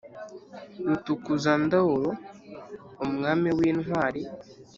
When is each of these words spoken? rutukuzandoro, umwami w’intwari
rutukuzandoro, 0.87 2.09
umwami 3.05 3.49
w’intwari 3.57 4.21